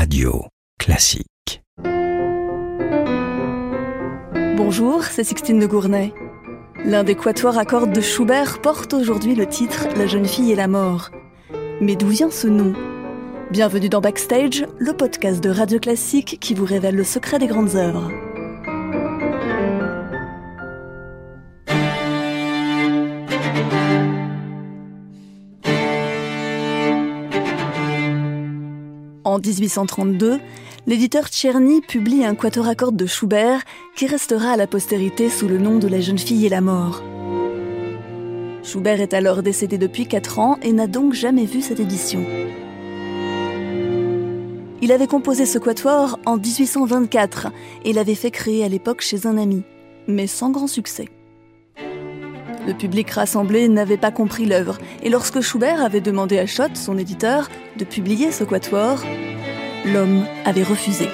Radio 0.00 0.46
Classique. 0.78 1.62
Bonjour, 4.56 5.04
c'est 5.04 5.24
Sixtine 5.24 5.58
de 5.58 5.66
Gournay. 5.66 6.14
L'un 6.86 7.04
des 7.04 7.14
quatuors 7.14 7.58
à 7.58 7.66
cordes 7.66 7.92
de 7.92 8.00
Schubert 8.00 8.62
porte 8.62 8.94
aujourd'hui 8.94 9.34
le 9.34 9.46
titre 9.46 9.88
La 9.98 10.06
jeune 10.06 10.24
fille 10.24 10.52
et 10.52 10.54
la 10.54 10.68
mort. 10.68 11.10
Mais 11.82 11.96
d'où 11.96 12.08
vient 12.08 12.30
ce 12.30 12.48
nom? 12.48 12.72
Bienvenue 13.50 13.90
dans 13.90 14.00
Backstage, 14.00 14.64
le 14.78 14.94
podcast 14.94 15.44
de 15.44 15.50
Radio 15.50 15.78
Classique 15.78 16.38
qui 16.40 16.54
vous 16.54 16.64
révèle 16.64 16.96
le 16.96 17.04
secret 17.04 17.38
des 17.38 17.48
grandes 17.48 17.76
œuvres. 17.76 18.10
En 29.30 29.38
1832, 29.38 30.40
l'éditeur 30.88 31.28
Tcherny 31.28 31.82
publie 31.82 32.24
un 32.24 32.34
quatuor 32.34 32.66
à 32.66 32.74
cordes 32.74 32.96
de 32.96 33.06
Schubert 33.06 33.62
qui 33.94 34.08
restera 34.08 34.50
à 34.50 34.56
la 34.56 34.66
postérité 34.66 35.30
sous 35.30 35.46
le 35.46 35.58
nom 35.58 35.78
de 35.78 35.86
La 35.86 36.00
jeune 36.00 36.18
fille 36.18 36.46
et 36.46 36.48
la 36.48 36.60
mort. 36.60 37.00
Schubert 38.64 39.00
est 39.00 39.14
alors 39.14 39.44
décédé 39.44 39.78
depuis 39.78 40.08
4 40.08 40.40
ans 40.40 40.58
et 40.62 40.72
n'a 40.72 40.88
donc 40.88 41.14
jamais 41.14 41.44
vu 41.44 41.62
cette 41.62 41.78
édition. 41.78 42.24
Il 44.82 44.90
avait 44.90 45.06
composé 45.06 45.46
ce 45.46 45.60
quatuor 45.60 46.18
en 46.26 46.36
1824 46.36 47.52
et 47.84 47.92
l'avait 47.92 48.16
fait 48.16 48.32
créer 48.32 48.64
à 48.64 48.68
l'époque 48.68 49.00
chez 49.00 49.28
un 49.28 49.38
ami, 49.38 49.62
mais 50.08 50.26
sans 50.26 50.50
grand 50.50 50.66
succès. 50.66 51.04
Le 52.66 52.74
public 52.74 53.10
rassemblé 53.10 53.68
n'avait 53.68 53.96
pas 53.96 54.10
compris 54.10 54.44
l'œuvre, 54.44 54.78
et 55.02 55.08
lorsque 55.08 55.40
Schubert 55.40 55.82
avait 55.82 56.00
demandé 56.00 56.38
à 56.38 56.46
Schott, 56.46 56.76
son 56.76 56.98
éditeur, 56.98 57.48
de 57.78 57.84
publier 57.84 58.32
ce 58.32 58.44
quatuor, 58.44 59.02
l'homme 59.86 60.24
avait 60.44 60.62
refusé. 60.62 61.08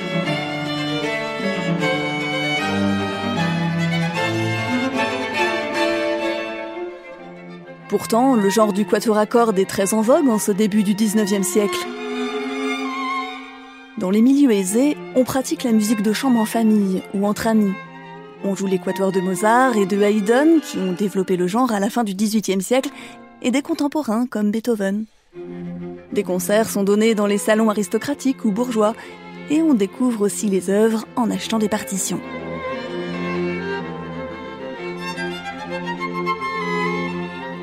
Pourtant, 7.89 8.35
le 8.35 8.51
genre 8.51 8.73
du 8.73 8.85
quatuor 8.85 9.17
à 9.17 9.27
cordes 9.27 9.59
est 9.61 9.69
très 9.69 9.95
en 9.95 10.01
vogue 10.01 10.29
en 10.29 10.41
ce 10.41 10.51
début 10.51 10.83
du 10.83 10.95
19e 10.95 11.45
siècle. 11.45 11.87
Dans 13.99 14.11
les 14.11 14.21
milieux 14.21 14.51
aisés, 14.51 14.97
on 15.15 15.23
pratique 15.23 15.63
la 15.63 15.73
musique 15.73 16.03
de 16.03 16.13
chambre 16.13 16.41
en 16.41 16.45
famille 16.45 17.03
ou 17.15 17.27
entre 17.27 17.47
amis, 17.47 17.73
on 18.45 18.55
joue 18.55 18.67
les 18.67 18.79
quatuors 18.79 19.13
de 19.13 19.21
Mozart 19.21 19.77
et 19.77 19.87
de 19.87 20.01
Haydn 20.01 20.61
qui 20.61 20.79
ont 20.79 20.93
développé 20.93 21.37
le 21.37 21.47
genre 21.47 21.73
à 21.73 21.81
la 21.81 21.91
fin 21.91 22.05
du 22.05 22.15
XVIIIe 22.15 22.63
siècle 22.63 22.91
et 23.43 23.51
des 23.51 23.63
contemporains 23.63 24.27
comme 24.27 24.51
Beethoven. 24.51 25.07
Des 26.13 26.23
concerts 26.23 26.71
sont 26.71 26.83
donnés 26.83 27.15
dans 27.15 27.27
les 27.27 27.39
salons 27.39 27.71
aristocratiques 27.71 28.45
ou 28.45 28.53
bourgeois 28.53 28.95
et 29.51 29.63
on 29.63 29.75
découvre 29.75 30.23
aussi 30.23 30.47
les 30.47 30.71
œuvres 30.71 31.07
en 31.17 31.31
achetant 31.31 31.59
des 31.59 31.69
partitions. 31.69 32.21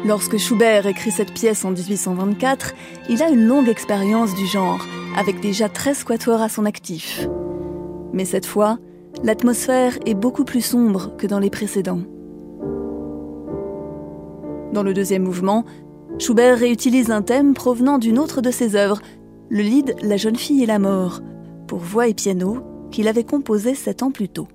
Lorsque 0.05 0.37
Schubert 0.37 0.85
écrit 0.85 1.11
cette 1.11 1.33
pièce 1.33 1.63
en 1.63 1.71
1824, 1.71 2.73
il 3.09 3.23
a 3.23 3.30
une 3.30 3.45
longue 3.45 3.69
expérience 3.69 4.35
du 4.35 4.45
genre, 4.45 4.85
avec 5.17 5.39
déjà 5.39 5.69
13 5.69 6.03
quatuors 6.03 6.41
à 6.41 6.49
son 6.49 6.65
actif. 6.65 7.25
Mais 8.11 8.25
cette 8.25 8.45
fois, 8.45 8.80
l'atmosphère 9.22 9.97
est 10.06 10.14
beaucoup 10.14 10.45
plus 10.45 10.61
sombre 10.61 11.16
que 11.17 11.28
dans 11.28 11.39
les 11.39 11.50
précédents. 11.50 12.02
Dans 14.73 14.83
le 14.83 14.94
deuxième 14.94 15.23
mouvement, 15.23 15.66
Schubert 16.20 16.58
réutilise 16.58 17.11
un 17.11 17.22
thème 17.22 17.53
provenant 17.53 17.97
d'une 17.97 18.17
autre 18.17 18.42
de 18.42 18.52
ses 18.52 18.75
œuvres, 18.75 19.02
le 19.50 19.61
lead 19.61 19.95
La 20.02 20.17
jeune 20.17 20.36
fille 20.36 20.64
et 20.64 20.67
la 20.67 20.80
mort, 20.80 21.22
pour 21.67 21.80
voix 21.80 22.08
et 22.08 22.14
piano, 22.14 22.64
qu'il 22.92 23.08
avait 23.08 23.23
composé 23.23 23.75
sept 23.75 24.03
ans 24.03 24.11
plus 24.11 24.30
tôt. 24.30 24.47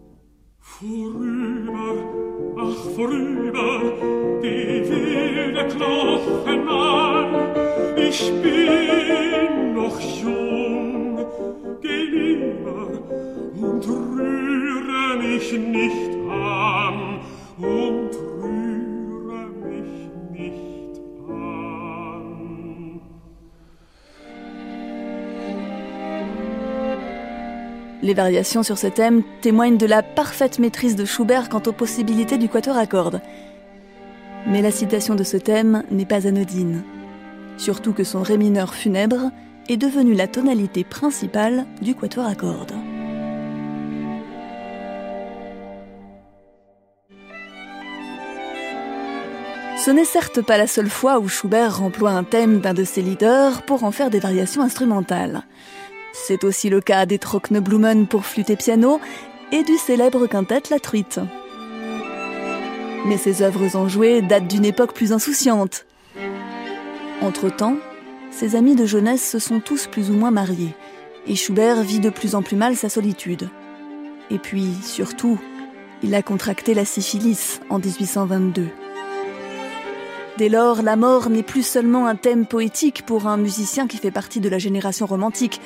Les 28.00 28.14
variations 28.14 28.62
sur 28.62 28.78
ce 28.78 28.86
thème 28.86 29.22
témoignent 29.40 29.76
de 29.76 29.84
la 29.84 30.02
parfaite 30.02 30.58
maîtrise 30.58 30.96
de 30.96 31.04
Schubert 31.04 31.48
quant 31.48 31.62
aux 31.66 31.72
possibilités 31.72 32.38
du 32.38 32.48
quatuor 32.48 32.76
à 32.76 32.86
cordes. 32.86 33.20
Mais 34.46 34.62
la 34.62 34.70
citation 34.70 35.14
de 35.14 35.24
ce 35.24 35.36
thème 35.36 35.84
n'est 35.90 36.06
pas 36.06 36.26
anodine, 36.26 36.84
surtout 37.58 37.92
que 37.92 38.04
son 38.04 38.22
ré 38.22 38.38
mineur 38.38 38.74
funèbre 38.74 39.30
est 39.68 39.76
devenu 39.76 40.14
la 40.14 40.26
tonalité 40.26 40.84
principale 40.84 41.66
du 41.82 41.94
quatuor 41.94 42.24
à 42.24 42.34
cordes. 42.34 42.74
Ce 49.78 49.92
n'est 49.92 50.04
certes 50.04 50.42
pas 50.42 50.58
la 50.58 50.66
seule 50.66 50.90
fois 50.90 51.20
où 51.20 51.28
Schubert 51.28 51.78
remploie 51.78 52.10
un 52.10 52.24
thème 52.24 52.60
d'un 52.60 52.74
de 52.74 52.82
ses 52.82 53.00
leaders 53.00 53.62
pour 53.62 53.84
en 53.84 53.92
faire 53.92 54.10
des 54.10 54.18
variations 54.18 54.62
instrumentales. 54.62 55.44
C'est 56.12 56.42
aussi 56.42 56.68
le 56.68 56.80
cas 56.80 57.06
des 57.06 57.20
Trockneblumen 57.20 58.08
pour 58.08 58.26
flûte 58.26 58.50
et 58.50 58.56
piano 58.56 59.00
et 59.52 59.62
du 59.62 59.76
célèbre 59.76 60.26
quintet 60.26 60.62
La 60.70 60.80
Truite. 60.80 61.20
Mais 63.06 63.18
ces 63.18 63.40
œuvres 63.40 63.76
enjouées 63.76 64.20
datent 64.20 64.48
d'une 64.48 64.64
époque 64.64 64.94
plus 64.94 65.12
insouciante. 65.12 65.86
Entre-temps, 67.22 67.76
ses 68.32 68.56
amis 68.56 68.74
de 68.74 68.84
jeunesse 68.84 69.30
se 69.30 69.38
sont 69.38 69.60
tous 69.60 69.86
plus 69.86 70.10
ou 70.10 70.14
moins 70.14 70.32
mariés, 70.32 70.74
et 71.28 71.36
Schubert 71.36 71.82
vit 71.82 72.00
de 72.00 72.10
plus 72.10 72.34
en 72.34 72.42
plus 72.42 72.56
mal 72.56 72.74
sa 72.74 72.88
solitude. 72.88 73.48
Et 74.30 74.38
puis, 74.38 74.74
surtout, 74.82 75.38
il 76.02 76.14
a 76.16 76.22
contracté 76.22 76.74
la 76.74 76.84
syphilis 76.84 77.60
en 77.70 77.78
1822. 77.78 78.68
Dès 80.38 80.48
lors, 80.48 80.82
la 80.82 80.94
mort 80.94 81.30
n'est 81.30 81.42
plus 81.42 81.66
seulement 81.66 82.06
un 82.06 82.14
thème 82.14 82.46
poétique 82.46 83.04
pour 83.04 83.26
un 83.26 83.36
musicien 83.36 83.88
qui 83.88 83.96
fait 83.96 84.12
partie 84.12 84.38
de 84.38 84.48
la 84.48 84.58
génération 84.58 85.04
romantique, 85.04 85.60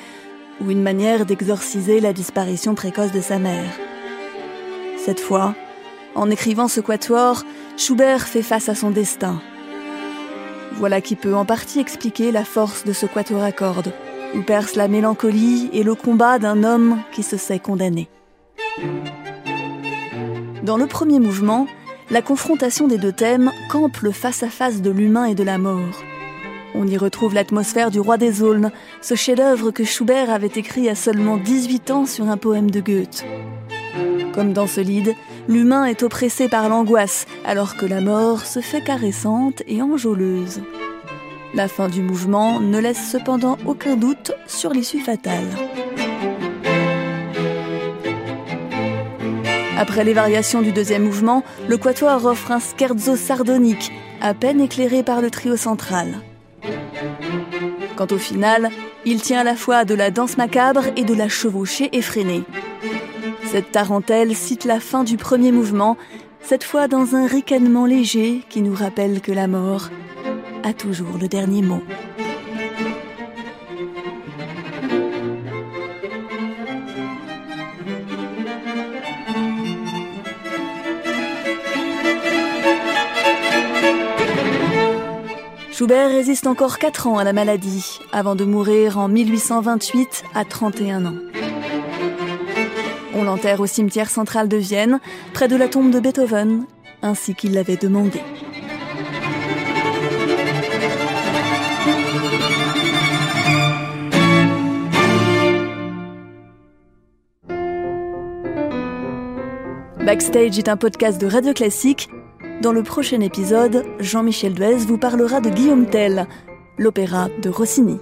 ou 0.59 0.71
une 0.71 0.81
manière 0.81 1.27
d'exorciser 1.27 1.99
la 1.99 2.11
disparition 2.11 2.73
précoce 2.73 3.11
de 3.11 3.21
sa 3.21 3.37
mère. 3.37 3.69
Cette 4.97 5.19
fois, 5.19 5.53
en 6.15 6.31
écrivant 6.31 6.67
ce 6.67 6.81
quatuor, 6.81 7.43
Schubert 7.77 8.27
fait 8.27 8.41
face 8.41 8.67
à 8.67 8.73
son 8.73 8.89
destin. 8.89 9.39
Voilà 10.71 11.01
qui 11.01 11.15
peut 11.15 11.35
en 11.35 11.45
partie 11.45 11.79
expliquer 11.79 12.31
la 12.31 12.43
force 12.43 12.83
de 12.83 12.93
ce 12.93 13.05
quatuor 13.05 13.43
à 13.43 13.51
cordes, 13.51 13.93
où 14.33 14.41
perce 14.41 14.73
la 14.73 14.87
mélancolie 14.87 15.69
et 15.73 15.83
le 15.83 15.93
combat 15.93 16.39
d'un 16.39 16.63
homme 16.63 16.99
qui 17.11 17.21
se 17.21 17.37
sait 17.37 17.59
condamné. 17.59 18.09
Dans 20.63 20.77
le 20.77 20.87
premier 20.87 21.19
mouvement, 21.19 21.67
la 22.13 22.21
confrontation 22.21 22.87
des 22.87 22.99
deux 22.99 23.11
thèmes 23.11 23.51
campe 23.71 23.97
le 24.01 24.11
face-à-face 24.11 24.83
de 24.83 24.91
l'humain 24.91 25.25
et 25.25 25.33
de 25.33 25.43
la 25.43 25.57
mort. 25.57 26.03
On 26.75 26.85
y 26.85 26.95
retrouve 26.95 27.33
l'atmosphère 27.33 27.89
du 27.89 27.99
Roi 27.99 28.17
des 28.17 28.43
Aulnes, 28.43 28.71
ce 29.01 29.15
chef-d'œuvre 29.15 29.71
que 29.71 29.83
Schubert 29.83 30.29
avait 30.29 30.45
écrit 30.45 30.87
à 30.89 30.93
seulement 30.93 31.37
18 31.37 31.89
ans 31.89 32.05
sur 32.05 32.29
un 32.29 32.37
poème 32.37 32.69
de 32.69 32.81
Goethe. 32.81 33.25
Comme 34.31 34.53
dans 34.53 34.67
ce 34.67 34.79
lead, 34.79 35.15
l'humain 35.47 35.85
est 35.85 36.03
oppressé 36.03 36.49
par 36.49 36.69
l'angoisse, 36.69 37.25
alors 37.45 37.77
que 37.77 37.87
la 37.87 37.99
mort 37.99 38.45
se 38.45 38.59
fait 38.59 38.83
caressante 38.83 39.63
et 39.65 39.81
enjôleuse. 39.81 40.61
La 41.55 41.67
fin 41.67 41.89
du 41.89 42.03
mouvement 42.03 42.59
ne 42.59 42.77
laisse 42.77 43.09
cependant 43.11 43.57
aucun 43.65 43.95
doute 43.95 44.33
sur 44.45 44.69
l'issue 44.69 45.01
fatale. 45.01 45.49
Après 49.77 50.03
les 50.03 50.13
variations 50.13 50.61
du 50.61 50.71
deuxième 50.71 51.03
mouvement, 51.03 51.43
le 51.67 51.77
quatuor 51.77 52.25
offre 52.25 52.51
un 52.51 52.59
scherzo 52.59 53.15
sardonique, 53.15 53.91
à 54.21 54.33
peine 54.33 54.61
éclairé 54.61 55.03
par 55.03 55.21
le 55.21 55.31
trio 55.31 55.57
central. 55.57 56.19
Quant 57.95 58.07
au 58.11 58.17
final, 58.17 58.69
il 59.05 59.21
tient 59.21 59.41
à 59.41 59.43
la 59.43 59.55
fois 59.55 59.83
de 59.83 59.95
la 59.95 60.11
danse 60.11 60.37
macabre 60.37 60.85
et 60.95 61.03
de 61.03 61.13
la 61.13 61.27
chevauchée 61.27 61.89
effrénée. 61.91 62.43
Cette 63.51 63.71
tarentelle 63.71 64.35
cite 64.35 64.65
la 64.65 64.79
fin 64.79 65.03
du 65.03 65.17
premier 65.17 65.51
mouvement, 65.51 65.97
cette 66.41 66.63
fois 66.63 66.87
dans 66.87 67.15
un 67.15 67.25
ricanement 67.25 67.85
léger 67.85 68.43
qui 68.49 68.61
nous 68.61 68.75
rappelle 68.75 69.21
que 69.21 69.31
la 69.31 69.47
mort 69.47 69.89
a 70.63 70.73
toujours 70.73 71.17
le 71.19 71.27
dernier 71.27 71.61
mot. 71.61 71.81
Schubert 85.83 86.11
résiste 86.11 86.47
encore 86.47 86.79
4 86.79 87.07
ans 87.07 87.17
à 87.17 87.25
la 87.25 87.33
maladie, 87.33 87.99
avant 88.13 88.35
de 88.35 88.45
mourir 88.45 88.97
en 88.97 89.09
1828 89.09 90.23
à 90.33 90.45
31 90.45 91.05
ans. 91.07 91.15
On 93.13 93.23
l'enterre 93.25 93.59
au 93.59 93.65
cimetière 93.65 94.09
central 94.09 94.47
de 94.47 94.55
Vienne, 94.55 95.01
près 95.33 95.49
de 95.49 95.57
la 95.57 95.67
tombe 95.67 95.91
de 95.91 95.99
Beethoven, 95.99 96.63
ainsi 97.01 97.35
qu'il 97.35 97.51
l'avait 97.51 97.75
demandé. 97.75 98.21
Backstage 109.99 110.57
est 110.57 110.69
un 110.69 110.77
podcast 110.77 111.19
de 111.19 111.27
Radio 111.27 111.51
Classique. 111.51 112.07
Dans 112.63 112.71
le 112.71 112.81
prochain 112.81 113.19
épisode, 113.19 113.83
Jean-Michel 113.99 114.53
Duez 114.53 114.77
vous 114.87 114.97
parlera 114.97 115.41
de 115.41 115.49
Guillaume 115.49 115.85
Tell, 115.85 116.27
l'opéra 116.77 117.27
de 117.41 117.49
Rossini. 117.49 117.99